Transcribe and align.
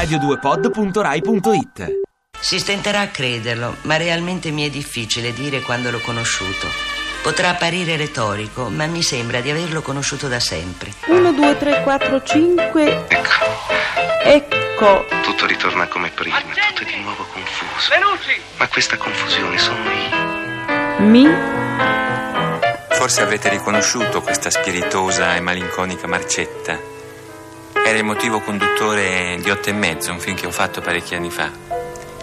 radio2pod.rai.it 0.00 2.00
Si 2.40 2.58
stenterà 2.58 3.00
a 3.00 3.08
crederlo, 3.08 3.76
ma 3.82 3.98
realmente 3.98 4.50
mi 4.50 4.66
è 4.66 4.70
difficile 4.70 5.34
dire 5.34 5.60
quando 5.60 5.90
l'ho 5.90 6.00
conosciuto. 6.00 6.66
Potrà 7.22 7.50
apparire 7.50 7.96
retorico, 7.96 8.70
ma 8.70 8.86
mi 8.86 9.02
sembra 9.02 9.40
di 9.40 9.50
averlo 9.50 9.82
conosciuto 9.82 10.26
da 10.26 10.40
sempre. 10.40 10.90
1, 11.06 11.32
2, 11.32 11.58
3, 11.58 11.82
4, 11.82 12.22
5. 12.22 13.04
Ecco, 13.08 13.28
Ecco. 14.24 15.04
tutto 15.22 15.44
ritorna 15.44 15.86
come 15.86 16.08
prima, 16.08 16.40
tutto 16.40 16.82
è 16.82 16.86
di 16.86 16.98
nuovo 17.02 17.26
confuso. 17.30 17.90
Ma 18.56 18.68
questa 18.68 18.96
confusione 18.96 19.58
sono 19.58 19.84
io. 19.90 21.04
Mi. 21.04 21.28
Forse 22.88 23.20
avrete 23.20 23.50
riconosciuto 23.50 24.22
questa 24.22 24.48
spiritosa 24.48 25.36
e 25.36 25.40
malinconica 25.40 26.06
Marcetta. 26.06 26.78
Era 27.84 27.98
il 27.98 28.04
motivo 28.04 28.40
conduttore 28.40 29.38
di 29.42 29.50
Otto 29.50 29.68
e 29.68 29.72
mezzo, 29.72 30.12
un 30.12 30.20
film 30.20 30.36
che 30.36 30.46
ho 30.46 30.50
fatto 30.50 30.80
parecchi 30.80 31.14
anni 31.14 31.30
fa. 31.30 31.50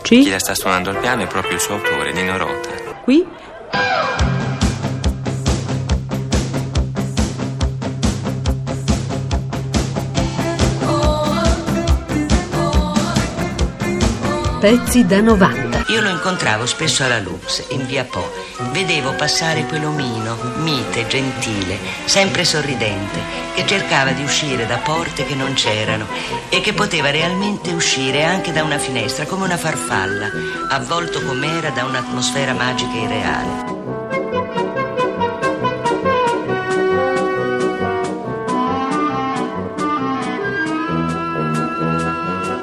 Chi 0.01 0.23
C. 0.23 0.29
la 0.29 0.39
sta 0.39 0.55
suonando 0.55 0.89
al 0.89 0.97
piano 0.97 1.23
è 1.23 1.27
proprio 1.27 1.53
il 1.53 1.59
suo 1.59 1.75
autore, 1.75 2.13
Nino 2.13 2.37
Rota. 2.37 2.69
Qui. 3.03 3.25
Pezzi 14.59 15.05
da 15.05 15.21
90. 15.21 15.85
Io 15.89 16.01
lo 16.01 16.09
incontravo 16.09 16.65
spesso 16.65 17.03
alla 17.03 17.19
Lux, 17.19 17.63
in 17.69 17.85
via 17.85 18.03
Po. 18.05 18.46
Vedevo 18.59 19.13
passare 19.13 19.65
quell'omino, 19.65 20.35
mite, 20.57 21.05
gentile, 21.05 21.77
sempre 22.05 22.43
sorridente, 22.43 23.19
che 23.53 23.67
cercava 23.67 24.11
di 24.13 24.23
uscire 24.23 24.65
da 24.65 24.77
porte 24.77 25.25
che 25.25 25.35
non 25.35 25.53
c'erano 25.53 26.07
e 26.49 26.59
che 26.59 26.73
poteva 26.73 27.11
realmente 27.11 27.71
uscire 27.71 28.23
anche 28.23 28.51
da 28.51 28.63
una 28.63 28.79
finestra 28.79 29.27
come 29.27 29.45
una 29.45 29.57
farfalla, 29.57 30.27
avvolto 30.71 31.21
com'era 31.21 31.69
da 31.69 31.85
un'atmosfera 31.85 32.53
magica 32.53 32.93
e 32.93 33.01
irreale. 33.01 33.75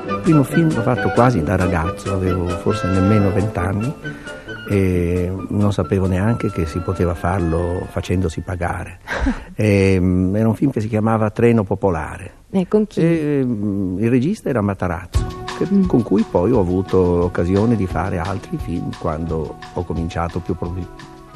Il 0.08 0.20
primo 0.24 0.42
film 0.42 0.74
l'ho 0.74 0.82
fatto 0.82 1.10
quasi 1.10 1.42
da 1.44 1.54
ragazzo, 1.54 2.12
avevo 2.12 2.48
forse 2.48 2.88
nemmeno 2.88 3.30
vent'anni 3.30 4.32
e 4.68 5.32
non 5.48 5.72
sapevo 5.72 6.06
neanche 6.06 6.50
che 6.50 6.66
si 6.66 6.78
poteva 6.80 7.14
farlo 7.14 7.86
facendosi 7.90 8.40
pagare. 8.40 8.98
E, 9.56 9.98
mm, 10.00 10.34
era 10.34 10.48
un 10.48 10.54
film 10.56 10.72
che 10.72 10.80
si 10.80 10.88
chiamava 10.88 11.30
Treno 11.30 11.62
Popolare. 11.62 12.32
Eh? 12.50 12.66
E, 12.96 13.42
mm, 13.44 13.98
il 14.00 14.10
regista 14.10 14.48
era 14.48 14.60
Matarazzo, 14.60 15.24
che- 15.58 15.86
con 15.86 16.02
cui 16.02 16.24
poi 16.28 16.50
ho 16.50 16.58
avuto 16.60 17.16
l'occasione 17.18 17.76
di 17.76 17.86
fare 17.86 18.18
altri 18.18 18.56
film 18.58 18.90
quando 18.98 19.56
ho 19.72 19.84
cominciato 19.84 20.40
più, 20.40 20.56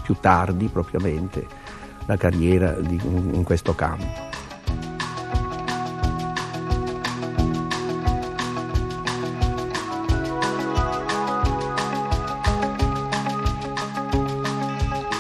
più 0.03 0.17
tardi 0.21 0.67
propriamente 0.67 1.47
la 2.07 2.17
carriera 2.17 2.73
di- 2.73 3.01
in 3.05 3.45
questo 3.45 3.75
campo. 3.75 4.28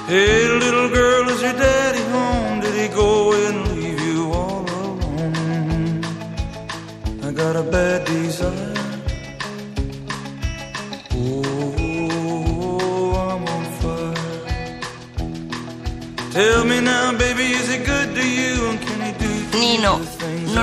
Hey, 0.09 0.49
little 0.49 0.89
girl, 0.89 1.29
is 1.29 1.43
your 1.43 1.53
daddy 1.53 2.01
home? 2.01 2.61
Did 2.61 2.75
he 2.81 2.89
go 2.89 3.35
and 3.35 3.77
leave 3.77 4.01
you 4.01 4.33
all 4.33 4.65
alone? 4.65 6.03
I 7.23 7.31
got 7.31 7.57
a 7.57 7.63
bad 7.63 8.07
desire. 8.07 8.28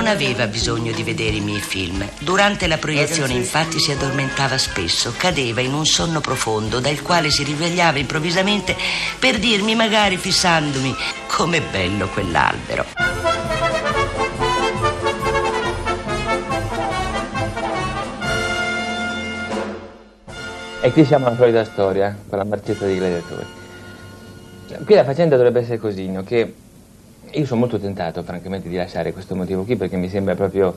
Non 0.06 0.14
aveva 0.14 0.46
bisogno 0.46 0.92
di 0.92 1.02
vedere 1.02 1.34
i 1.34 1.40
miei 1.40 1.60
film. 1.60 2.08
Durante 2.20 2.68
la 2.68 2.78
proiezione 2.78 3.32
infatti 3.32 3.80
si 3.80 3.90
addormentava 3.90 4.56
spesso, 4.56 5.12
cadeva 5.16 5.60
in 5.60 5.74
un 5.74 5.84
sonno 5.84 6.20
profondo 6.20 6.78
dal 6.78 7.02
quale 7.02 7.28
si 7.28 7.42
rivegliava 7.42 7.98
improvvisamente 7.98 8.76
per 9.18 9.40
dirmi, 9.40 9.74
magari 9.74 10.16
fissandomi, 10.16 10.94
com'è 11.26 11.60
bello 11.60 12.06
quell'albero. 12.06 12.84
E 20.82 20.92
qui 20.92 21.04
siamo 21.04 21.26
alla 21.26 21.36
solita 21.36 21.64
storia, 21.64 22.16
con 22.28 22.38
la 22.38 22.44
marchetta 22.44 22.86
dei 22.86 22.96
gladiatori. 22.96 23.44
Qui 24.84 24.94
la 24.94 25.02
faccenda 25.02 25.34
dovrebbe 25.34 25.62
essere 25.62 25.78
così, 25.78 26.08
no? 26.08 26.22
che 26.22 26.54
io 27.36 27.44
sono 27.44 27.60
molto 27.60 27.78
tentato 27.78 28.22
francamente 28.22 28.68
di 28.68 28.76
lasciare 28.76 29.12
questo 29.12 29.34
motivo 29.34 29.64
qui 29.64 29.76
perché 29.76 29.96
mi 29.96 30.08
sembra 30.08 30.34
proprio 30.34 30.76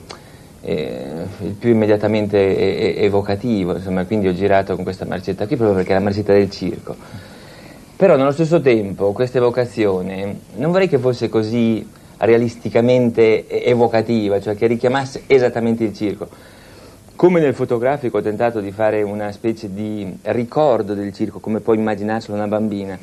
eh, 0.60 1.26
il 1.42 1.52
più 1.52 1.70
immediatamente 1.70 2.96
evocativo, 2.98 3.74
insomma, 3.74 4.04
quindi 4.04 4.28
ho 4.28 4.34
girato 4.34 4.74
con 4.74 4.84
questa 4.84 5.06
marcetta 5.06 5.46
qui 5.46 5.56
proprio 5.56 5.76
perché 5.76 5.92
è 5.92 5.94
la 5.94 6.00
marcetta 6.00 6.32
del 6.32 6.50
circo. 6.50 6.94
Però 7.96 8.16
nello 8.16 8.32
stesso 8.32 8.60
tempo 8.60 9.12
questa 9.12 9.38
evocazione 9.38 10.40
non 10.56 10.70
vorrei 10.70 10.88
che 10.88 10.98
fosse 10.98 11.28
così 11.28 11.86
realisticamente 12.18 13.48
evocativa, 13.64 14.40
cioè 14.40 14.54
che 14.54 14.66
richiamasse 14.66 15.22
esattamente 15.26 15.84
il 15.84 15.94
circo. 15.94 16.28
Come 17.16 17.40
nel 17.40 17.54
fotografico 17.54 18.18
ho 18.18 18.22
tentato 18.22 18.60
di 18.60 18.70
fare 18.70 19.02
una 19.02 19.32
specie 19.32 19.72
di 19.72 20.18
ricordo 20.22 20.94
del 20.94 21.12
circo, 21.12 21.38
come 21.38 21.60
può 21.60 21.74
immaginarselo 21.74 22.34
una 22.34 22.46
bambina, 22.46 22.98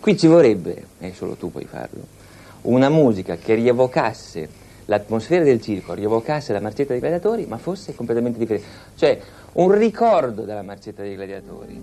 qui 0.00 0.16
ci 0.18 0.26
vorrebbe, 0.26 0.84
e 0.98 1.12
solo 1.14 1.34
tu 1.34 1.50
puoi 1.50 1.64
farlo, 1.64 2.20
una 2.62 2.88
musica 2.88 3.36
che 3.36 3.54
rievocasse 3.54 4.60
l'atmosfera 4.86 5.44
del 5.44 5.60
circo, 5.60 5.94
rievocasse 5.94 6.52
la 6.52 6.60
marcetta 6.60 6.92
dei 6.92 7.00
gladiatori, 7.00 7.46
ma 7.46 7.56
fosse 7.58 7.94
completamente 7.94 8.38
differente. 8.38 8.66
Cioè 8.94 9.20
un 9.52 9.70
ricordo 9.72 10.42
della 10.42 10.62
marcetta 10.62 11.02
dei 11.02 11.14
gladiatori. 11.14 11.82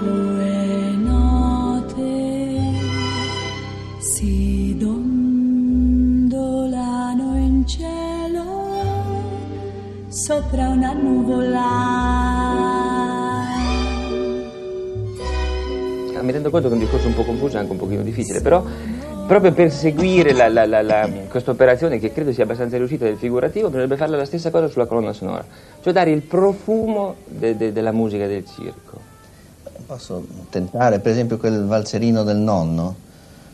Due 0.00 0.96
note 0.96 1.92
si 3.98 4.76
dondolano 4.76 6.26
in 7.38 7.66
cielo 7.66 8.44
sopra 10.08 10.68
una 10.68 10.92
nuvola. 10.92 12.23
Rendo 16.34 16.50
conto 16.50 16.68
che 16.68 16.74
è 16.74 16.76
un 16.76 16.82
discorso 16.82 17.06
un 17.06 17.14
po' 17.14 17.22
confuso 17.22 17.56
e 17.56 17.60
anche 17.60 17.72
un 17.72 17.78
pochino 17.78 18.02
difficile, 18.02 18.40
però 18.40 18.62
proprio 19.26 19.52
per 19.52 19.70
seguire 19.70 20.34
questa 21.28 21.50
operazione 21.50 21.98
che 21.98 22.12
credo 22.12 22.32
sia 22.32 22.44
abbastanza 22.44 22.76
riuscita 22.76 23.04
del 23.04 23.16
figurativo, 23.16 23.66
bisognerebbe 23.68 23.96
fare 23.96 24.16
la 24.16 24.24
stessa 24.24 24.50
cosa 24.50 24.68
sulla 24.68 24.86
colonna 24.86 25.12
sonora, 25.12 25.44
cioè 25.82 25.92
dare 25.92 26.10
il 26.10 26.22
profumo 26.22 27.16
de- 27.26 27.56
de- 27.56 27.72
della 27.72 27.92
musica 27.92 28.26
del 28.26 28.44
circo. 28.44 29.12
Posso 29.86 30.26
tentare, 30.50 30.98
per 30.98 31.12
esempio, 31.12 31.36
quel 31.36 31.64
valzerino 31.64 32.22
del 32.22 32.36
nonno? 32.36 33.02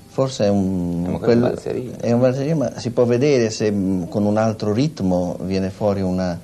Forse 0.06 0.44
è 0.44 0.48
un, 0.48 1.04
è 1.06 1.32
un 1.32 1.40
valzerino. 1.40 1.92
è 2.00 2.12
un 2.12 2.20
valzerino, 2.20 2.56
ma 2.56 2.78
si 2.78 2.90
può 2.90 3.04
vedere 3.04 3.50
se 3.50 3.70
mh, 3.70 4.08
con 4.08 4.24
un 4.24 4.36
altro 4.36 4.72
ritmo 4.72 5.36
viene 5.42 5.70
fuori 5.70 6.02
una, 6.02 6.38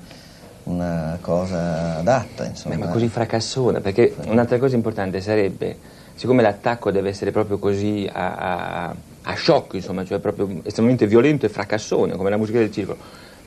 una 0.63 1.17
cosa 1.21 1.97
adatta. 1.97 2.45
Insomma. 2.45 2.75
Beh, 2.75 2.85
ma 2.85 2.91
così 2.91 3.07
fracassona, 3.07 3.81
perché 3.81 4.15
un'altra 4.25 4.57
cosa 4.57 4.75
importante 4.75 5.19
sarebbe, 5.19 5.77
siccome 6.17 6.41
l'attacco 6.41 6.89
deve 6.89 7.09
essere 7.09 7.31
proprio 7.31 7.59
così 7.59 8.09
a, 8.11 8.35
a, 8.35 8.95
a 9.21 9.35
shock, 9.35 9.75
insomma, 9.75 10.03
cioè 10.03 10.17
proprio 10.17 10.61
estremamente 10.63 11.05
violento 11.05 11.45
e 11.45 11.49
fracassone, 11.49 12.15
come 12.15 12.31
la 12.31 12.37
musica 12.37 12.57
del 12.57 12.71
circo, 12.71 12.97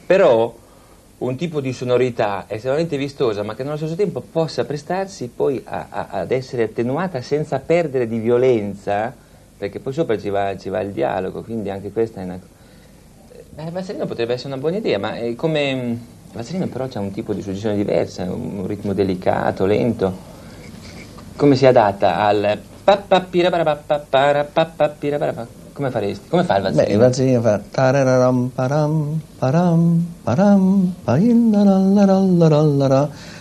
però 0.07 0.55
un 1.19 1.37
tipo 1.37 1.61
di 1.61 1.73
sonorità 1.73 2.45
estremamente 2.47 2.97
vistosa, 2.97 3.43
ma 3.43 3.57
che 3.57 3.65
nello 3.65 3.77
stesso 3.77 3.97
tempo 3.97 4.21
possa 4.21 4.65
prestarsi 4.65 5.29
poi 5.35 5.61
a- 5.65 5.89
ad 6.11 6.31
essere 6.31 6.63
attenuata 6.63 7.21
senza 7.21 7.59
perdere 7.59 8.07
di 8.07 8.19
violenza, 8.21 9.13
perché 9.59 9.81
poi 9.81 9.93
sopra 9.93 10.17
ci 10.17 10.31
va, 10.31 10.57
ci 10.57 10.69
va 10.69 10.81
il 10.81 10.93
dialogo, 10.93 11.43
quindi 11.43 11.71
anche 11.71 11.91
questa 11.91 12.21
è 12.21 12.25
una... 12.25 12.39
Eh, 13.57 13.65
il 13.65 13.71
Vasarino 13.73 14.07
potrebbe 14.07 14.35
essere 14.35 14.53
una 14.53 14.61
buona 14.61 14.77
idea, 14.77 14.99
ma 14.99 15.17
è 15.17 15.35
come... 15.35 15.71
Il 15.73 16.37
Vasarino 16.37 16.69
però 16.69 16.87
ha 16.91 17.01
un 17.01 17.11
tipo 17.11 17.35
di 17.35 17.43
suggestione 17.43 17.75
diversa, 17.75 18.23
un 18.23 18.65
ritmo 18.65 18.93
delicato, 18.93 19.67
lento. 19.67 20.30
Come 21.41 21.57
si 21.57 21.65
adatta 21.65 22.19
al... 22.19 22.61
Come 25.73 25.91
faresti? 25.91 26.29
Come 26.29 26.45
fa 26.45 26.57
il 26.59 26.71
Beh, 26.75 26.83
il 26.83 26.99
valzerino 26.99 27.41
fa 27.41 27.59
tarararam 27.71 28.51
param 28.55 29.19
param 29.39 30.15
param. 30.23 30.95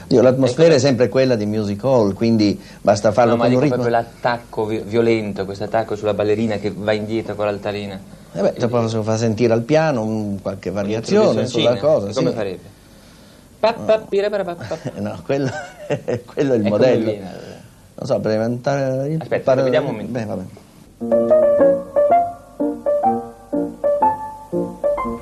Dio, 0.08 0.22
L'atmosfera 0.22 0.76
è 0.76 0.80
sempre 0.80 1.10
quella 1.10 1.36
di 1.36 1.46
music 1.46 1.84
hall, 1.84 2.14
quindi 2.14 2.58
basta 2.80 3.12
farlo 3.12 3.32
No, 3.32 3.38
ma 3.38 3.44
con 3.48 3.54
un 3.56 3.60
ritmo. 3.60 3.76
proprio 3.76 3.96
l'attacco 3.98 4.66
vi- 4.66 4.80
violento, 4.80 5.44
questo 5.44 5.66
attacco 5.66 5.98
sulla 5.98 6.14
ballerina 6.14 6.56
che 6.56 6.72
va 6.74 6.94
indietro 6.94 7.36
con 7.36 7.44
l'altalina. 7.48 8.00
Eh 8.32 8.42
beh, 8.42 8.68
posso 8.70 9.04
far 9.04 9.18
sentire 9.18 9.52
al 9.52 9.64
piano 9.64 10.04
un- 10.04 10.42
qualche 10.42 10.72
variazione 10.72 11.46
sulla 11.48 11.76
cosa. 11.76 12.14
Come 12.14 12.30
sì. 12.30 12.36
farebbe? 12.36 12.78
Pa, 13.60 13.74
pa, 13.74 14.00
pa. 14.56 14.78
No, 15.02 15.20
quello, 15.26 15.50
quello 16.26 16.54
è 16.54 16.56
il 16.56 16.64
È 16.64 16.70
modello. 16.70 17.49
Non 18.00 18.08
so, 18.08 18.20
per 18.22 18.32
diventare... 18.32 19.18
Aspetta, 19.20 19.56
lo 19.56 19.64
vediamo 19.64 19.90
un 19.90 19.96
momento. 19.96 20.12
Beh, 20.14 20.26
vabbè. 20.26 20.46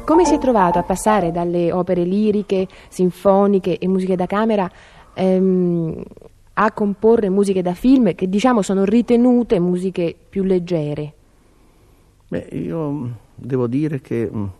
Come 0.06 0.26
si 0.26 0.36
è 0.36 0.38
trovato 0.38 0.78
a 0.78 0.84
passare 0.84 1.32
dalle 1.32 1.72
opere 1.72 2.04
liriche, 2.04 2.68
sinfoniche 2.90 3.80
e 3.80 3.88
musiche 3.88 4.16
da 4.16 4.28
camera 4.28 4.70
ehm, 5.16 6.04
a 6.54 6.72
comporre 6.72 7.30
musiche 7.30 7.64
da 7.64 7.74
film 7.74 8.14
che 8.14 8.30
diciamo 8.30 8.62
sono 8.62 8.84
ritenute 8.86 9.60
musiche 9.60 10.16
più 10.30 10.44
leggere? 10.44 11.14
Beh, 12.28 12.48
io 12.52 13.10
devo 13.34 13.66
dire 13.68 14.02
che 14.02 14.30
mh, 14.32 14.52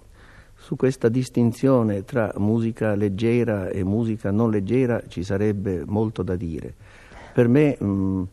su 0.56 0.76
questa 0.76 1.08
distinzione 1.08 2.04
tra 2.04 2.34
musica 2.38 2.96
leggera 2.96 3.70
e 3.70 3.84
musica 3.84 4.32
non 4.32 4.50
leggera 4.50 5.02
ci 5.08 5.24
sarebbe 5.24 5.84
molto 5.86 6.24
da 6.24 6.36
dire. 6.36 6.74
Per 7.38 7.48
me 7.48 7.78
mh, 7.80 8.24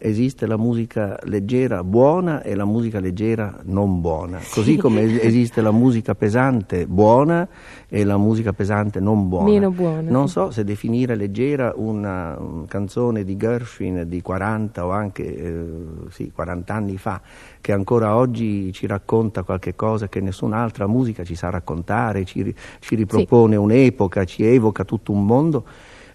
esiste 0.00 0.44
la 0.48 0.56
musica 0.56 1.16
leggera 1.22 1.84
buona 1.84 2.42
e 2.42 2.56
la 2.56 2.64
musica 2.64 2.98
leggera 2.98 3.60
non 3.66 4.00
buona, 4.00 4.40
così 4.52 4.76
come 4.76 5.02
es- 5.02 5.22
esiste 5.22 5.60
la 5.60 5.70
musica 5.70 6.16
pesante 6.16 6.88
buona 6.88 7.46
e 7.88 8.02
la 8.02 8.16
musica 8.16 8.52
pesante 8.52 8.98
non 8.98 9.28
buona. 9.28 9.50
Meno 9.50 9.70
buona. 9.70 10.10
Non 10.10 10.28
so 10.28 10.50
se 10.50 10.64
definire 10.64 11.14
leggera 11.14 11.74
una, 11.76 12.36
mm, 12.40 12.64
canzone 12.64 13.22
di 13.22 13.36
Gershwin 13.36 14.02
di 14.08 14.20
40 14.20 14.84
o 14.84 14.90
anche 14.90 15.22
eh, 15.36 15.64
sì, 16.10 16.32
40 16.34 16.74
anni 16.74 16.96
fa, 16.96 17.20
che 17.60 17.70
ancora 17.70 18.16
oggi 18.16 18.72
ci 18.72 18.88
racconta 18.88 19.44
qualche 19.44 19.76
cosa 19.76 20.08
che 20.08 20.20
nessun'altra 20.20 20.88
musica 20.88 21.22
ci 21.22 21.36
sa 21.36 21.50
raccontare, 21.50 22.24
ci, 22.24 22.42
ri- 22.42 22.54
ci 22.80 22.96
ripropone 22.96 23.54
un'epoca, 23.54 24.24
ci 24.24 24.42
evoca 24.44 24.82
tutto 24.82 25.12
un 25.12 25.24
mondo. 25.24 25.64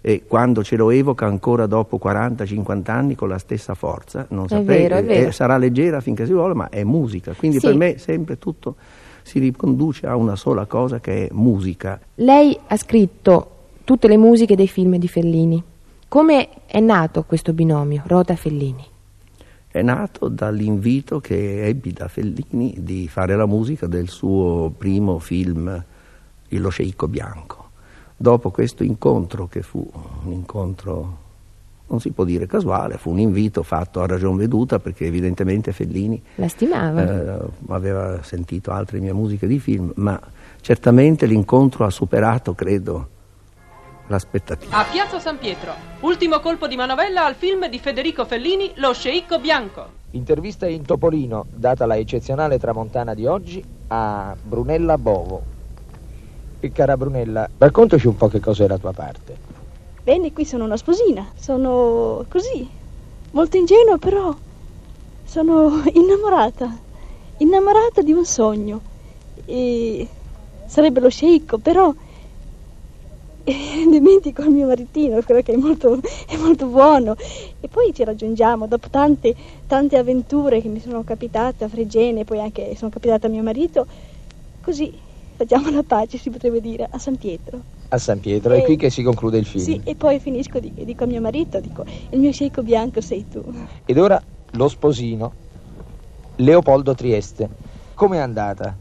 E 0.08 0.22
quando 0.24 0.62
ce 0.62 0.76
lo 0.76 0.90
evoca 0.90 1.26
ancora 1.26 1.66
dopo 1.66 1.98
40-50 2.00 2.90
anni 2.92 3.16
con 3.16 3.28
la 3.28 3.38
stessa 3.38 3.74
forza, 3.74 4.24
non 4.30 4.44
È 4.44 4.48
saprei, 4.50 4.86
vero, 4.86 4.96
è 4.98 5.26
eh, 5.26 5.32
sarà 5.32 5.56
leggera 5.56 6.00
finché 6.00 6.26
si 6.26 6.32
vuole, 6.32 6.54
ma 6.54 6.68
è 6.68 6.84
musica. 6.84 7.32
Quindi 7.32 7.58
Sì. 7.58 7.66
per 7.66 7.74
me 7.74 7.98
sempre 7.98 8.38
tutto 8.38 8.76
si 9.22 9.40
riconduce 9.40 10.06
a 10.06 10.14
una 10.14 10.36
sola 10.36 10.66
cosa 10.66 11.00
che 11.00 11.26
è 11.26 11.28
musica. 11.32 11.98
Lei 12.14 12.56
ha 12.68 12.76
scritto 12.76 13.50
tutte 13.82 14.06
le 14.06 14.16
musiche 14.16 14.54
dei 14.54 14.68
film 14.68 14.94
di 14.96 15.08
Fellini. 15.08 15.60
Come 16.06 16.50
è 16.66 16.78
nato 16.78 17.24
questo 17.24 17.52
binomio, 17.52 18.04
Rota-Fellini? 18.06 18.84
È 19.66 19.82
nato 19.82 20.28
dall'invito 20.28 21.18
che 21.18 21.64
ebbi 21.66 21.92
da 21.92 22.06
Fellini 22.06 22.76
di 22.78 23.08
fare 23.08 23.34
la 23.34 23.46
musica 23.46 23.88
del 23.88 24.08
suo 24.08 24.72
primo 24.78 25.18
film, 25.18 25.84
Il 26.50 26.60
Lo 26.60 26.68
Sceicco 26.68 27.08
Bianco. 27.08 27.65
Dopo 28.16 28.50
questo 28.50 28.82
incontro, 28.82 29.46
che 29.46 29.60
fu 29.62 29.86
un 30.24 30.32
incontro, 30.32 31.18
non 31.88 32.00
si 32.00 32.10
può 32.10 32.24
dire 32.24 32.46
casuale, 32.46 32.96
fu 32.96 33.10
un 33.10 33.18
invito 33.18 33.62
fatto 33.62 34.00
a 34.00 34.06
ragion 34.06 34.36
veduta 34.36 34.78
perché 34.78 35.04
evidentemente 35.06 35.72
Fellini 35.72 36.20
La 36.36 36.48
stimava? 36.48 37.02
eh, 37.02 37.38
aveva 37.68 38.22
sentito 38.22 38.70
altre 38.72 39.00
mie 39.00 39.12
musiche 39.12 39.46
di 39.46 39.58
film, 39.58 39.92
ma 39.96 40.18
certamente 40.62 41.26
l'incontro 41.26 41.84
ha 41.84 41.90
superato, 41.90 42.54
credo, 42.54 43.08
l'aspettativa. 44.06 44.76
A 44.78 44.84
Piazza 44.90 45.20
San 45.20 45.38
Pietro, 45.38 45.72
ultimo 46.00 46.40
colpo 46.40 46.66
di 46.66 46.76
manovella 46.76 47.24
al 47.26 47.34
film 47.34 47.68
di 47.68 47.78
Federico 47.78 48.24
Fellini, 48.24 48.72
Lo 48.76 48.94
sceicco 48.94 49.38
bianco. 49.38 50.04
Intervista 50.12 50.66
in 50.66 50.84
Topolino, 50.86 51.44
data 51.54 51.84
la 51.84 51.96
eccezionale 51.98 52.58
tramontana 52.58 53.12
di 53.12 53.26
oggi, 53.26 53.62
a 53.88 54.34
Brunella 54.42 54.96
Bovo. 54.96 55.54
E 56.66 56.72
cara 56.72 56.96
Brunella, 56.96 57.48
raccontaci 57.58 58.08
un 58.08 58.16
po' 58.16 58.26
che 58.26 58.40
cos'è 58.40 58.66
la 58.66 58.76
tua 58.76 58.92
parte. 58.92 59.36
Bene, 60.02 60.32
qui 60.32 60.44
sono 60.44 60.64
una 60.64 60.76
sposina, 60.76 61.24
sono 61.36 62.26
così, 62.28 62.68
molto 63.30 63.56
ingenua 63.56 63.98
però 63.98 64.34
sono 65.24 65.80
innamorata, 65.94 66.76
innamorata 67.38 68.02
di 68.02 68.10
un 68.10 68.24
sogno. 68.24 68.80
E 69.44 70.08
sarebbe 70.66 70.98
lo 70.98 71.08
sceicco, 71.08 71.58
però 71.58 71.94
eh, 73.44 73.54
dimentico 73.88 74.42
il 74.42 74.50
mio 74.50 74.66
maritino, 74.66 75.22
quello 75.22 75.42
che 75.42 75.52
è 75.52 75.56
molto, 75.56 76.00
è 76.26 76.36
molto 76.36 76.66
buono. 76.66 77.14
E 77.60 77.68
poi 77.68 77.94
ci 77.94 78.02
raggiungiamo 78.02 78.66
dopo 78.66 78.88
tante, 78.90 79.36
tante 79.68 79.96
avventure 79.96 80.60
che 80.60 80.66
mi 80.66 80.80
sono 80.80 81.04
capitate 81.04 81.62
a 81.62 81.68
Fregene, 81.68 82.24
poi 82.24 82.40
anche 82.40 82.74
sono 82.74 82.90
capitate 82.90 83.28
a 83.28 83.30
mio 83.30 83.44
marito, 83.44 83.86
così 84.60 85.05
facciamo 85.36 85.70
la 85.70 85.82
pace, 85.82 86.18
si 86.18 86.30
potrebbe 86.30 86.60
dire, 86.60 86.88
a 86.90 86.98
San 86.98 87.16
Pietro. 87.16 87.60
A 87.88 87.98
San 87.98 88.18
Pietro, 88.20 88.52
è 88.54 88.58
Eh, 88.58 88.62
qui 88.62 88.76
che 88.76 88.90
si 88.90 89.02
conclude 89.02 89.38
il 89.38 89.44
film. 89.46 89.64
Sì, 89.64 89.80
e 89.84 89.94
poi 89.94 90.18
finisco, 90.18 90.58
di- 90.58 90.72
dico 90.84 91.04
a 91.04 91.06
mio 91.06 91.20
marito, 91.20 91.60
dico, 91.60 91.84
il 92.10 92.18
mio 92.18 92.32
sceicco 92.32 92.62
bianco 92.62 93.00
sei 93.00 93.26
tu. 93.28 93.42
Ed 93.84 93.98
ora 93.98 94.20
lo 94.52 94.68
sposino, 94.68 95.32
Leopoldo 96.36 96.94
Trieste. 96.94 97.48
Com'è 97.94 98.18
andata? 98.18 98.76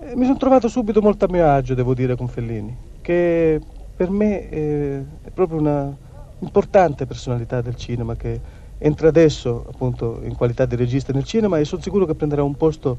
Eh, 0.00 0.16
Mi 0.16 0.24
sono 0.24 0.36
trovato 0.36 0.68
subito 0.68 1.00
molto 1.00 1.24
a 1.26 1.28
mio 1.30 1.48
agio, 1.48 1.74
devo 1.74 1.94
dire, 1.94 2.16
con 2.16 2.28
Fellini, 2.28 2.76
che 3.00 3.60
per 3.94 4.10
me 4.10 4.48
eh, 4.48 5.04
è 5.22 5.30
proprio 5.30 5.58
una 5.58 5.94
importante 6.38 7.06
personalità 7.06 7.60
del 7.60 7.76
cinema 7.76 8.16
che 8.16 8.40
entra 8.78 9.08
adesso 9.08 9.64
appunto 9.68 10.20
in 10.24 10.34
qualità 10.34 10.66
di 10.66 10.74
regista 10.74 11.12
nel 11.12 11.22
cinema 11.24 11.58
e 11.58 11.64
sono 11.64 11.80
sicuro 11.82 12.04
che 12.04 12.16
prenderà 12.16 12.42
un 12.42 12.56
posto 12.56 12.98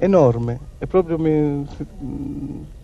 enorme 0.00 0.58
e 0.78 0.86
proprio 0.86 1.18
mi, 1.18 1.66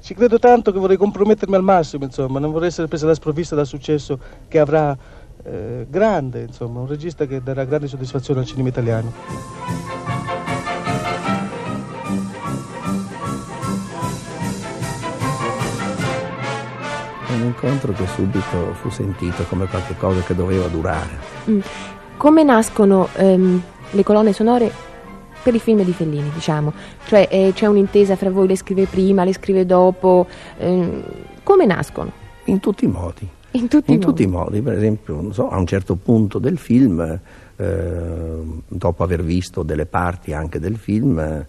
ci 0.00 0.14
credo 0.14 0.38
tanto 0.38 0.70
che 0.70 0.78
vorrei 0.78 0.98
compromettermi 0.98 1.54
al 1.54 1.62
massimo, 1.62 2.04
insomma, 2.04 2.38
non 2.38 2.52
vorrei 2.52 2.68
essere 2.68 2.88
presa 2.88 3.06
da 3.06 3.14
sprovvista 3.14 3.54
dal 3.54 3.66
successo 3.66 4.18
che 4.48 4.58
avrà 4.58 4.96
eh, 5.42 5.86
grande, 5.88 6.42
insomma, 6.42 6.80
un 6.80 6.86
regista 6.86 7.26
che 7.26 7.42
darà 7.42 7.64
grande 7.64 7.88
soddisfazione 7.88 8.40
al 8.40 8.46
cinema 8.46 8.68
italiano. 8.68 9.12
Un 17.28 17.44
incontro 17.44 17.92
che 17.92 18.06
subito 18.06 18.74
fu 18.74 18.90
sentito 18.90 19.42
come 19.44 19.66
qualcosa 19.66 20.20
che 20.20 20.34
doveva 20.34 20.66
durare. 20.66 21.18
Mm. 21.48 21.60
Come 22.18 22.42
nascono 22.42 23.08
ehm, 23.14 23.62
le 23.90 24.02
colonne 24.02 24.32
sonore 24.32 24.94
per 25.46 25.54
i 25.54 25.60
film 25.60 25.84
di 25.84 25.92
Fellini, 25.92 26.28
diciamo? 26.34 26.72
Cioè 27.06 27.28
eh, 27.30 27.52
c'è 27.54 27.66
un'intesa 27.66 28.16
fra 28.16 28.30
voi, 28.30 28.48
le 28.48 28.56
scrive 28.56 28.86
prima, 28.86 29.22
le 29.22 29.32
scrive 29.32 29.64
dopo? 29.64 30.26
ehm, 30.58 31.04
come 31.44 31.66
nascono? 31.66 32.10
In 32.46 32.58
tutti 32.58 32.84
i 32.84 32.88
modi. 32.88 33.28
In 33.52 33.68
tutti 33.68 33.92
i 33.92 33.94
in 33.94 34.00
modi. 34.00 34.06
tutti 34.10 34.22
i 34.24 34.26
modi, 34.26 34.60
per 34.60 34.72
esempio, 34.72 35.14
non 35.20 35.32
so, 35.32 35.48
a 35.48 35.56
un 35.56 35.66
certo 35.66 35.94
punto 35.94 36.40
del 36.40 36.58
film, 36.58 37.20
eh, 37.54 38.38
dopo 38.66 39.04
aver 39.04 39.22
visto 39.22 39.62
delle 39.62 39.86
parti 39.86 40.32
anche 40.32 40.58
del 40.58 40.76
film, 40.76 41.20
eh, 41.20 41.46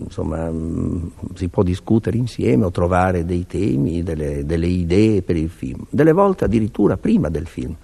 insomma, 0.00 0.50
mh, 0.50 1.12
si 1.34 1.46
può 1.46 1.62
discutere 1.62 2.16
insieme 2.16 2.64
o 2.64 2.72
trovare 2.72 3.24
dei 3.24 3.46
temi, 3.46 4.02
delle, 4.02 4.44
delle 4.44 4.66
idee 4.66 5.22
per 5.22 5.36
il 5.36 5.50
film. 5.50 5.86
Delle 5.88 6.12
volte 6.12 6.46
addirittura 6.46 6.96
prima 6.96 7.28
del 7.28 7.46
film. 7.46 7.76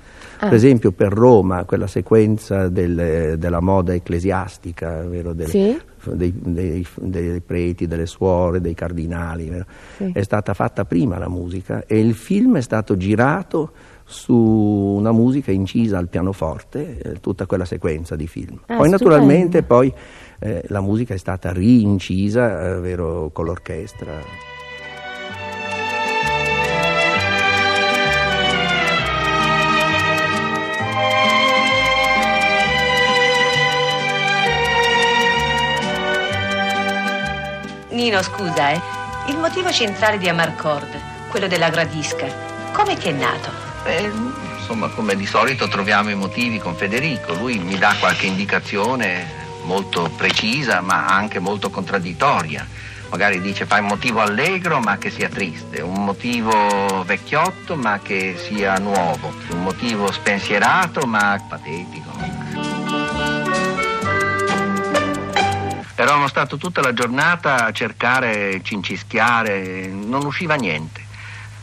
Ah. 0.45 0.49
Per 0.49 0.57
esempio 0.57 0.93
per 0.93 1.11
Roma, 1.13 1.65
quella 1.65 1.87
sequenza 1.87 2.69
del- 2.69 3.37
della 3.39 3.61
moda 3.61 3.95
ecclesiastica, 3.95 5.03
vero, 5.07 5.33
del- 5.33 5.49
Sì. 5.49 5.77
dei, 6.05 6.35
dei- 6.37 6.87
dei 7.01 7.41
preti, 7.41 7.87
delle 7.87 8.05
suore, 8.07 8.61
dei 8.61 8.75
cardinali? 8.75 9.51
Sì. 9.97 10.11
è 10.13 10.23
stata 10.23 10.53
fatta 10.53 10.85
prima 10.85 11.19
la 11.19 11.29
musica 11.29 11.85
e 11.87 11.99
il 11.99 12.15
film 12.15 12.57
è 12.59 12.61
stato 12.61 12.97
girato 12.97 13.73
su 14.05 14.35
una 14.35 15.13
musica 15.13 15.51
incisa 15.51 15.97
al 15.97 16.09
pianoforte, 16.09 16.99
eh, 16.99 17.21
tutta 17.21 17.47
quella 17.47 17.65
sequenza 17.65 18.17
di 18.17 18.27
film. 18.27 18.59
Ah, 18.67 18.77
poi 18.77 18.89
stupendo. 18.89 18.91
naturalmente 18.99 19.63
poi 19.63 19.93
eh, 20.41 20.63
la 20.69 20.83
musica 20.83 21.15
è 21.15 21.17
stata 21.17 21.53
rincisa, 21.53 22.75
eh, 22.77 22.81
vero, 22.81 23.31
con 23.33 23.47
l'orchestra. 23.47 24.13
Nino, 38.05 38.23
scusa, 38.23 38.69
eh. 38.69 38.81
Il 39.29 39.39
motivo 39.39 39.73
centrale 39.73 40.19
di 40.19 40.29
Amarcord, 40.29 40.95
quello 41.31 41.47
della 41.47 41.71
gradisca, 41.71 42.27
come 42.73 42.99
che 42.99 43.09
è 43.09 43.13
nato? 43.13 43.51
Eh, 43.87 44.11
insomma, 44.59 44.89
come 44.89 45.17
di 45.17 45.25
solito 45.25 45.69
troviamo 45.69 46.11
i 46.11 46.15
motivi 46.15 46.59
con 46.59 46.75
Federico. 46.75 47.33
Lui 47.33 47.57
mi 47.57 47.79
dà 47.79 47.97
qualche 47.99 48.27
indicazione 48.27 49.25
molto 49.63 50.11
precisa, 50.15 50.83
ma 50.83 51.07
anche 51.07 51.39
molto 51.39 51.71
contraddittoria. 51.71 52.67
Magari 53.09 53.41
dice 53.41 53.65
fai 53.65 53.81
un 53.81 53.87
motivo 53.87 54.21
allegro 54.21 54.81
ma 54.81 54.99
che 54.99 55.09
sia 55.09 55.31
triste, 55.31 55.81
un 55.81 56.05
motivo 56.05 57.05
vecchiotto 57.07 57.75
ma 57.75 58.01
che 58.03 58.37
sia 58.37 58.75
nuovo, 58.75 59.33
un 59.49 59.63
motivo 59.63 60.13
spensierato 60.13 61.07
ma 61.07 61.43
patetico. 61.49 62.84
Eravamo 66.05 66.29
stato 66.29 66.59
tutta 66.59 66.83
la 66.83 66.93
giornata 66.93 67.65
a 67.65 67.73
cercare, 67.73 68.63
cincischiare, 68.63 69.87
non 69.87 70.27
usciva 70.27 70.55
niente. 70.55 71.03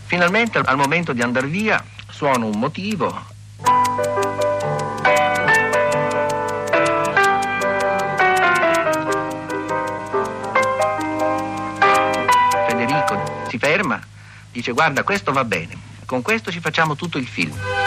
Finalmente 0.07 0.57
al 0.57 0.77
momento 0.77 1.13
di 1.13 1.21
andare 1.21 1.45
via 1.45 1.79
suono 2.09 2.47
un 2.47 2.57
motivo. 2.57 3.23
Federico 12.67 13.45
si 13.47 13.59
ferma, 13.59 13.99
dice 14.51 14.71
guarda 14.71 15.03
questo 15.03 15.31
va 15.31 15.43
bene, 15.43 15.77
con 16.07 16.23
questo 16.23 16.49
ci 16.49 16.59
facciamo 16.59 16.95
tutto 16.95 17.19
il 17.19 17.27
film. 17.27 17.80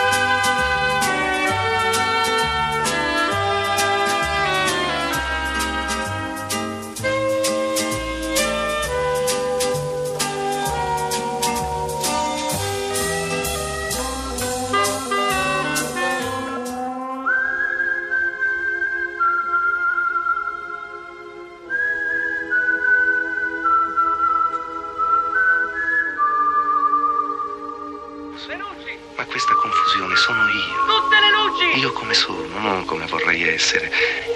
Sono 30.24 30.40
io. 30.48 30.80
Tutte 30.88 31.16
le 31.20 31.30
luci! 31.36 31.78
Io 31.80 31.92
come 31.92 32.14
sono, 32.14 32.58
non 32.58 32.84
come 32.86 33.04
vorrei 33.06 33.46
essere. 33.46 33.90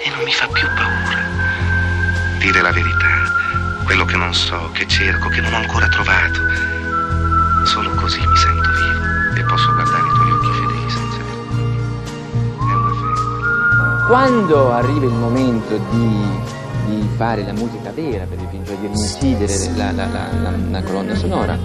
E 0.05 0.09
non 0.13 0.23
mi 0.23 0.31
fa 0.31 0.45
più 0.45 0.67
paura. 0.75 1.17
Dire 2.37 2.61
la 2.61 2.71
verità, 2.71 3.81
quello 3.85 4.05
che 4.05 4.15
non 4.15 4.31
so, 4.35 4.69
che 4.71 4.87
cerco, 4.87 5.29
che 5.29 5.41
non 5.41 5.51
ho 5.53 5.57
ancora 5.57 5.87
trovato. 5.87 6.41
Solo 7.65 7.89
così 7.95 8.19
mi 8.19 8.37
sento 8.37 8.69
vivo 8.69 9.39
e 9.39 9.43
posso 9.45 9.73
guardare 9.73 10.07
i 10.07 10.11
tuoi 10.13 10.31
occhi 10.31 10.51
fedeli 10.59 10.89
senza 10.89 11.17
Quando 14.07 14.71
arriva 14.71 15.05
il 15.05 15.11
momento 15.11 15.75
di, 15.89 16.25
di 16.85 17.09
fare 17.17 17.43
la 17.43 17.53
musica 17.53 17.91
vera 17.91 18.25
per 18.25 18.37
cioè 18.37 18.75
di 18.77 18.85
incidere 18.85 19.53
la, 19.75 19.91
la- 19.91 20.05
la- 20.05 20.29
la- 20.41 20.53
la 20.69 20.83
colonna 20.83 21.15
sonora, 21.15 21.57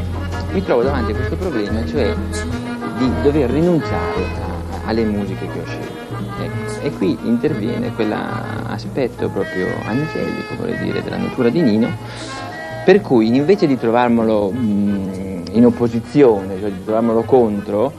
mi 0.50 0.64
trovo 0.64 0.82
davanti 0.82 1.12
a 1.12 1.14
questo 1.14 1.36
problema, 1.36 1.86
cioè 1.86 2.14
di 2.98 3.10
dover 3.22 3.50
rinunciare 3.50 4.22
a- 4.22 4.86
alle 4.88 5.04
musiche 5.04 5.46
che 5.46 5.60
ho 5.60 5.64
scelto. 5.66 5.92
Ecco, 6.42 6.62
E 6.86 6.90
qui 6.92 7.16
interviene 7.22 7.92
quell'aspetto 7.94 9.28
proprio 9.30 9.68
angelico, 9.86 10.54
vorrei 10.58 10.76
dire, 10.78 11.02
della 11.02 11.16
natura 11.16 11.48
di 11.48 11.62
Nino, 11.62 11.88
per 12.84 13.00
cui 13.00 13.34
invece 13.34 13.66
di 13.66 13.78
trovarmelo 13.78 14.52
mm, 14.54 15.42
in 15.52 15.64
opposizione, 15.64 16.58
cioè 16.60 16.70
di 16.70 16.84
trovarmelo 16.84 17.22
contro, 17.22 17.92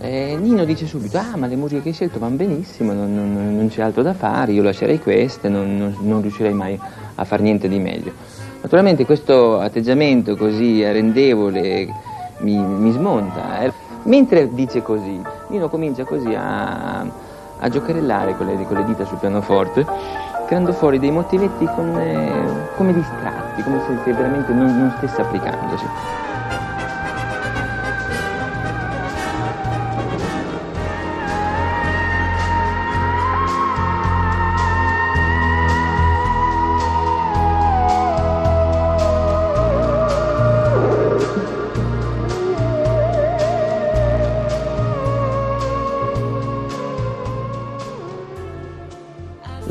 eh, 0.00 0.36
Nino 0.38 0.64
dice 0.64 0.86
subito, 0.86 1.16
ah 1.18 1.36
ma 1.36 1.46
le 1.46 1.56
musiche 1.56 1.80
che 1.82 1.88
hai 1.88 1.94
scelto 1.94 2.18
vanno 2.18 2.36
benissimo, 2.36 2.92
non, 2.92 3.14
non- 3.14 3.56
non 3.56 3.68
c'è 3.68 3.80
altro 3.82 4.02
da 4.02 4.12
fare, 4.12 4.52
io 4.52 4.62
lascerei 4.62 4.98
queste, 5.00 5.48
non, 5.48 5.96
non- 6.00 6.20
riuscirei 6.20 6.52
mai 6.52 6.78
a 7.14 7.24
far 7.24 7.40
niente 7.40 7.68
di 7.68 7.78
meglio. 7.78 8.12
Naturalmente 8.60 9.06
questo 9.06 9.58
atteggiamento 9.60 10.36
così 10.36 10.82
arrendevole 10.84 11.88
mi, 12.38 12.56
mi 12.56 12.90
smonta. 12.92 13.60
eh. 13.60 13.72
Mentre 14.04 14.52
dice 14.54 14.82
così, 14.82 15.20
Nino 15.48 15.68
comincia 15.68 16.04
così 16.04 16.34
a, 16.34 17.00
a 17.00 17.68
giocherellare 17.68 18.36
con 18.36 18.46
le, 18.46 18.64
con 18.64 18.76
le 18.76 18.84
dita 18.84 19.04
sul 19.04 19.18
pianoforte, 19.18 19.84
tirando 20.46 20.72
fuori 20.72 20.98
dei 20.98 21.10
motivetti 21.10 21.66
con, 21.66 21.98
eh, 21.98 22.68
come 22.76 22.94
distratti, 22.94 23.62
come 23.62 23.80
se, 23.86 23.98
se 24.04 24.12
veramente 24.12 24.52
non, 24.52 24.76
non 24.76 24.94
stesse 24.96 25.20
applicandosi. 25.20 25.84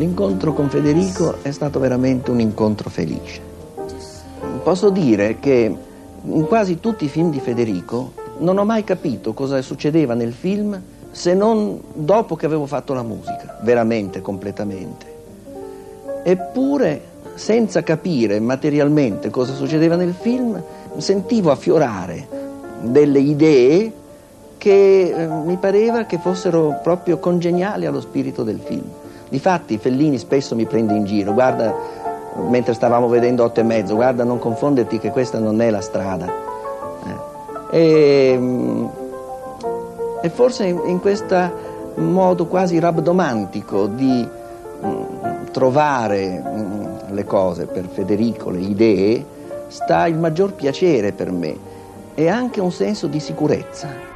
L'incontro 0.07 0.53
con 0.53 0.69
Federico 0.69 1.35
è 1.41 1.51
stato 1.51 1.79
veramente 1.79 2.31
un 2.31 2.39
incontro 2.39 2.89
felice. 2.89 3.41
Posso 4.63 4.89
dire 4.89 5.37
che 5.41 5.75
in 6.23 6.45
quasi 6.45 6.79
tutti 6.79 7.03
i 7.03 7.09
film 7.09 7.29
di 7.29 7.41
Federico 7.41 8.13
non 8.37 8.57
ho 8.57 8.63
mai 8.63 8.85
capito 8.85 9.33
cosa 9.33 9.61
succedeva 9.61 10.13
nel 10.13 10.31
film 10.31 10.81
se 11.11 11.33
non 11.33 11.81
dopo 11.93 12.37
che 12.37 12.45
avevo 12.45 12.65
fatto 12.67 12.93
la 12.93 13.03
musica, 13.03 13.59
veramente, 13.63 14.21
completamente. 14.21 15.05
Eppure, 16.23 17.01
senza 17.35 17.83
capire 17.83 18.39
materialmente 18.39 19.29
cosa 19.29 19.53
succedeva 19.53 19.97
nel 19.97 20.13
film, 20.13 20.63
sentivo 20.95 21.51
affiorare 21.51 22.25
delle 22.79 23.19
idee 23.19 23.91
che 24.57 25.13
eh, 25.13 25.27
mi 25.27 25.57
pareva 25.57 26.05
che 26.05 26.17
fossero 26.17 26.79
proprio 26.81 27.17
congeniali 27.17 27.85
allo 27.85 27.99
spirito 27.99 28.43
del 28.43 28.61
film. 28.63 28.89
Difatti 29.29 29.77
Fellini 29.77 30.17
spesso 30.17 30.55
mi 30.55 30.65
prende 30.65 30.93
in 30.93 31.05
giro, 31.05 31.34
guarda, 31.34 31.74
mentre 32.48 32.74
stavamo 32.74 33.07
vedendo 33.07 33.43
otto 33.43 33.60
e 33.60 33.63
mezzo, 33.63 33.96
guarda 33.96 34.24
non 34.24 34.39
confonderti 34.39 35.00
che 35.00 35.12
questa 35.12 35.39
non 35.39 35.62
è 35.62 35.69
la 35.69 35.81
strada. 35.81 36.27
Eh. 37.05 37.77
E, 37.79 38.38
mm, 38.38 38.86
e 40.22 40.29
forse 40.29 40.65
in, 40.65 40.81
in 40.86 41.00
questo 41.00 41.36
modo 41.96 42.46
quasi 42.46 42.79
rabdomantico 42.79 43.88
di 43.88 44.27
mm, 44.86 45.46
trovare 45.51 46.43
mm, 46.46 46.86
le 47.10 47.25
cose 47.25 47.65
per 47.65 47.88
Federico, 47.88 48.50
le 48.50 48.60
idee, 48.60 49.25
sta 49.67 50.07
il 50.07 50.15
maggior 50.15 50.53
piacere 50.53 51.12
per 51.12 51.31
me 51.31 51.55
e 52.15 52.29
anche 52.29 52.62
un 52.62 52.72
senso 52.72 53.07
di 53.07 53.19
sicurezza. 53.19 54.15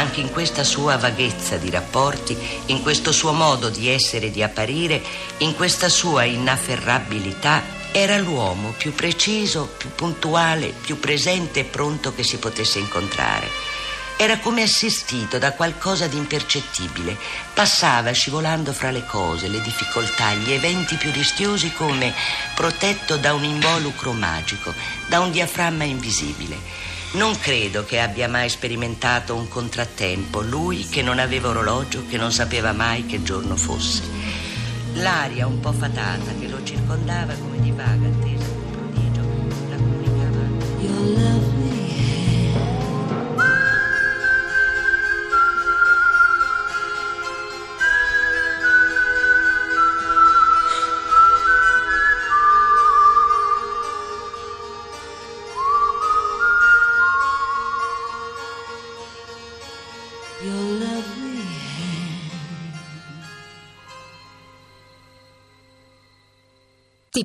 anche 0.00 0.20
in 0.20 0.30
questa 0.30 0.64
sua 0.64 0.96
vaghezza 0.96 1.58
di 1.58 1.68
rapporti, 1.68 2.36
in 2.66 2.80
questo 2.80 3.12
suo 3.12 3.32
modo 3.32 3.68
di 3.68 3.88
essere 3.88 4.26
e 4.26 4.30
di 4.30 4.42
apparire, 4.42 5.02
in 5.38 5.54
questa 5.54 5.90
sua 5.90 6.24
inafferrabilità, 6.24 7.62
era 7.92 8.16
l'uomo 8.16 8.72
più 8.76 8.94
preciso, 8.94 9.66
più 9.76 9.90
puntuale, 9.94 10.68
più 10.68 10.98
presente 10.98 11.60
e 11.60 11.64
pronto 11.64 12.14
che 12.14 12.22
si 12.22 12.38
potesse 12.38 12.78
incontrare. 12.78 13.48
Era 14.16 14.38
come 14.38 14.62
assistito 14.62 15.38
da 15.38 15.52
qualcosa 15.52 16.06
di 16.06 16.16
impercettibile. 16.16 17.16
Passava 17.52 18.10
scivolando 18.12 18.72
fra 18.72 18.90
le 18.90 19.04
cose, 19.04 19.48
le 19.48 19.60
difficoltà, 19.60 20.32
gli 20.32 20.52
eventi 20.52 20.94
più 20.96 21.10
rischiosi 21.10 21.72
come 21.72 22.14
protetto 22.54 23.16
da 23.16 23.34
un 23.34 23.44
involucro 23.44 24.12
magico, 24.12 24.72
da 25.08 25.20
un 25.20 25.30
diaframma 25.30 25.84
invisibile. 25.84 26.89
Non 27.12 27.36
credo 27.40 27.84
che 27.84 27.98
abbia 27.98 28.28
mai 28.28 28.48
sperimentato 28.48 29.34
un 29.34 29.48
contrattempo, 29.48 30.42
lui 30.42 30.86
che 30.86 31.02
non 31.02 31.18
aveva 31.18 31.48
orologio, 31.48 32.06
che 32.06 32.16
non 32.16 32.30
sapeva 32.30 32.72
mai 32.72 33.04
che 33.04 33.20
giorno 33.24 33.56
fosse. 33.56 34.02
L'aria 34.94 35.48
un 35.48 35.58
po' 35.58 35.72
fatata 35.72 36.32
che 36.38 36.46
lo 36.46 36.62
circondava 36.62 37.34
come 37.34 37.60
di 37.60 37.72
vaga 37.72 38.06
attesa 38.06 38.44
di 38.44 38.60
un 38.62 38.70
prodigio 38.70 39.22
la 39.70 39.76
comunicava. 39.76 41.49